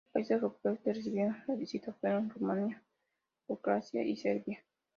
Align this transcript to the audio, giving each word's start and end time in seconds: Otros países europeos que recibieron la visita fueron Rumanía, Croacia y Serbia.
Otros 0.07 0.13
países 0.15 0.31
europeos 0.31 0.79
que 0.83 0.93
recibieron 0.93 1.43
la 1.47 1.53
visita 1.53 1.93
fueron 1.93 2.31
Rumanía, 2.31 2.81
Croacia 3.61 4.01
y 4.03 4.15
Serbia. 4.17 4.63